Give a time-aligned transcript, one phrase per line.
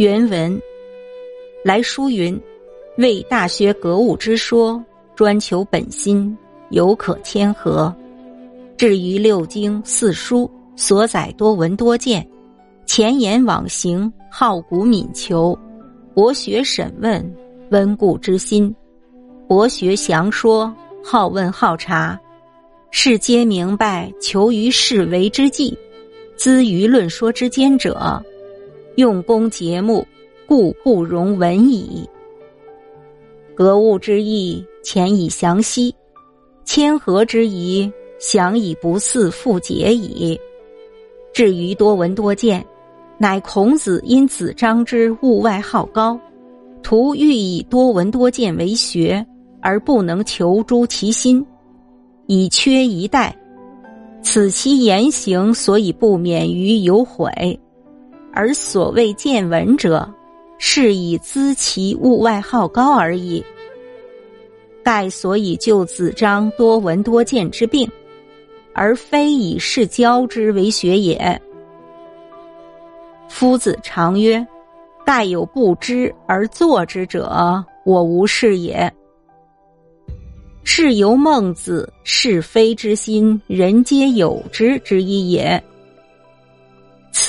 [0.00, 0.58] 原文
[1.62, 2.40] 来书云
[2.96, 4.82] ：“为大学格物之说，
[5.14, 6.34] 专求本心，
[6.70, 7.94] 犹可谦和。
[8.78, 12.26] 至于六经四书所载多闻多见，
[12.86, 15.54] 前言往行，好古敏求，
[16.14, 17.36] 博学审问，
[17.70, 18.74] 温故知新。
[19.46, 20.74] 博学详说，
[21.04, 22.18] 好问好察，
[22.90, 25.76] 是皆明白，求于事为之计。”
[26.38, 28.24] 资于论说之间者，
[29.00, 30.06] 用功节目，
[30.46, 32.06] 故不容闻矣。
[33.54, 35.90] 格物之意，浅以详析；
[36.66, 40.38] 谦和之宜，详以不似复解矣。
[41.32, 42.62] 至于多闻多见，
[43.16, 46.20] 乃孔子因子张之物外好高，
[46.82, 49.24] 徒欲以多闻多见为学，
[49.62, 51.42] 而不能求诸其心，
[52.26, 53.34] 以缺一代。
[54.20, 57.30] 此其言行，所以不免于有悔；
[58.32, 60.08] 而所谓见闻者，
[60.58, 63.44] 是以资其物外好高而已。
[64.82, 67.90] 盖所以救子张多闻多见之病，
[68.72, 71.40] 而非以是教之为学也。
[73.28, 74.44] 夫子常曰
[75.04, 78.92] ：“盖有不知而作之者，我无是也。”
[80.64, 85.62] 是由孟子是非之心，人皆有之之一也。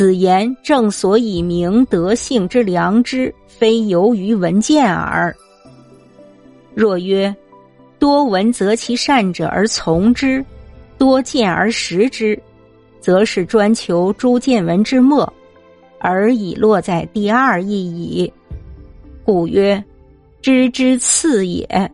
[0.02, 5.32] 此言正所以明德性之良知，非由于闻见耳。
[6.74, 7.36] 若曰
[8.00, 10.44] 多闻则其善者而从之，
[10.98, 12.36] 多见而识之，
[13.00, 15.32] 则是专求诸见闻之末，
[16.00, 18.34] 而已落在第二义矣。
[19.24, 19.84] 故曰
[20.42, 21.92] 知之次也。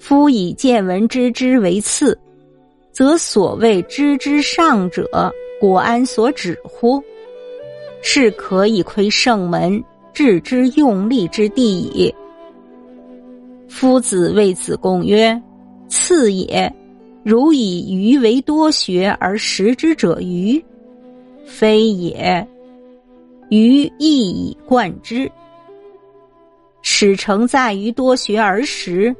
[0.00, 2.18] 夫以见闻知之为次，
[2.90, 7.02] 则所谓知之上者，果安所指乎？
[8.02, 9.82] 是可以窥圣门，
[10.12, 12.14] 治之用力之地矣。
[13.68, 15.40] 夫子谓子贡曰
[15.88, 16.72] ：“次也，
[17.24, 20.62] 如以愚为多学而识之者愚，
[21.44, 22.46] 非也。
[23.50, 25.30] 愚亦以贯之，
[26.82, 29.14] 始成在于多学而识。”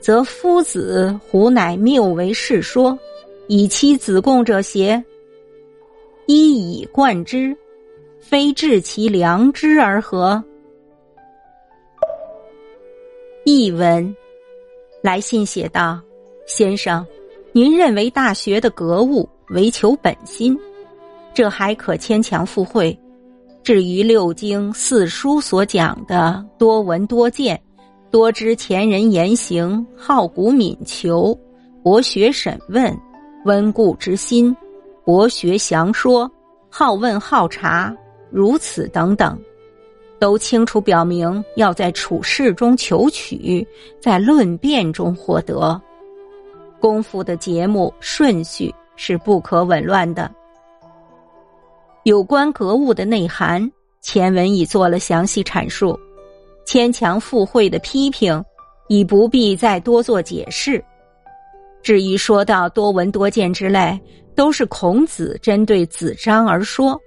[0.00, 2.98] 则夫子胡乃谬为是说，
[3.48, 5.04] 以其子贡者邪？
[6.32, 7.56] 一以贯之，
[8.20, 10.40] 非治其良知而何？
[13.44, 14.14] 译文：
[15.02, 16.00] 来信写道
[16.46, 17.04] ：“先生，
[17.50, 20.56] 您认为大学的格物为求本心，
[21.34, 22.96] 这还可牵强附会；
[23.64, 27.60] 至于六经四书所讲的多闻多见。”
[28.08, 31.36] 多知前人言行，好古敏求，
[31.82, 32.96] 博学审问，
[33.44, 34.56] 温故知新，
[35.04, 36.30] 博学详说，
[36.68, 37.94] 好问好察，
[38.30, 39.38] 如此等等，
[40.18, 43.66] 都清楚表明要在处事中求取，
[44.00, 45.80] 在论辩中获得。
[46.78, 50.30] 功夫的节目顺序是不可紊乱的。
[52.04, 55.98] 有关格物的内涵，前文已做了详细阐述。
[56.64, 58.42] 牵强附会的批评，
[58.88, 60.82] 已不必再多做解释。
[61.82, 63.98] 至于说到多闻多见之类，
[64.40, 66.98] 都是孔子针对子张而说。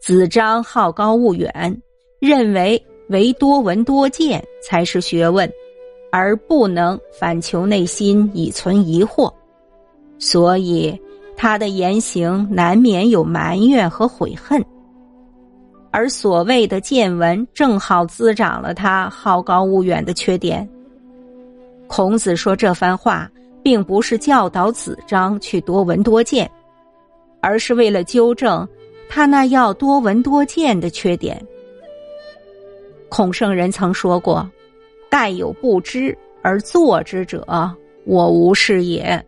[0.00, 1.82] 子张好高骛远，
[2.20, 5.46] 认为唯多闻多见才是学问，
[6.10, 9.30] 而不能反求内心以存疑惑，
[10.18, 10.98] 所以
[11.36, 14.64] 他的言行难免有埋怨和悔恨。
[15.90, 20.66] 而所谓的见闻，正好滋长了他好高骛远的缺点。
[21.88, 23.30] 孔子说这番话，
[23.62, 26.50] 并不是教导子张去多闻多见，
[27.40, 28.66] 而是为了纠正
[29.08, 31.40] 他那要多闻多见的缺点。
[33.08, 34.48] 孔圣人曾说过
[35.10, 37.46] ：“盖有不知而作之者，
[38.04, 39.24] 我无是也。”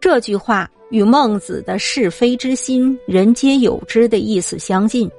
[0.00, 0.70] 这句话。
[0.90, 5.10] 与孟子的是非之心，人皆有之的意思相近。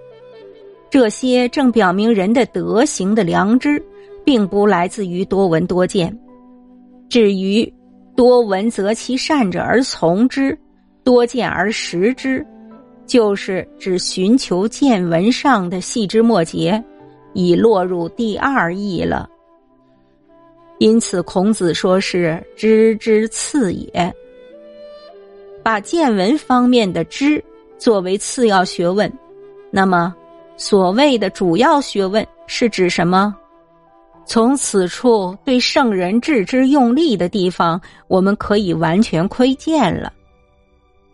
[0.91, 3.83] 这些正表明人的德行的良知，
[4.23, 6.15] 并不来自于多闻多见。
[7.13, 7.71] 至于
[8.15, 10.57] 多闻则其善者而从之，
[11.03, 12.43] 多见而识之，
[13.05, 16.83] 就是指寻求见闻上的细枝末节，
[17.33, 19.29] 已落入第二义了。
[20.79, 24.11] 因此，孔子说是知之次也。
[25.61, 27.39] 把见闻方面的知
[27.77, 29.07] 作为次要学问，
[29.69, 30.15] 那么
[30.57, 33.37] 所谓的主要学问是指什么？
[34.25, 40.11] 从此处对圣人治之用力的地方，我们可以完全窥见了。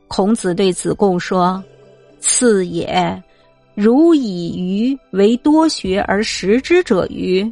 [0.08, 1.62] 孔子对子贡说
[2.20, 3.22] ：“次也，
[3.76, 7.52] 如以愚为多学而识之者愚，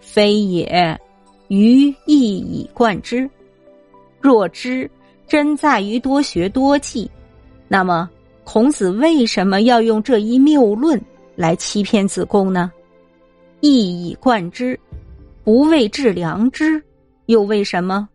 [0.00, 0.98] 非也。
[1.48, 3.28] 愚亦以贯之。
[4.20, 4.90] 若知
[5.28, 7.10] 真在于多学多记，
[7.68, 8.08] 那么
[8.44, 10.98] 孔子为什么要用这一谬论
[11.36, 12.72] 来欺骗子贡呢？
[13.60, 14.78] 一以贯之，
[15.44, 16.84] 不为治良知，
[17.26, 18.08] 又为什么？